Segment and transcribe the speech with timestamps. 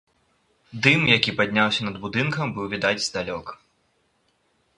[0.87, 3.47] Дым, які падняўся над будынкам, быў відаць здалёк.